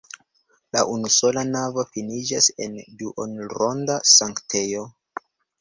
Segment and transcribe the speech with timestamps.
[0.75, 4.83] La unusola navo finiĝas en duonronda sanktejo.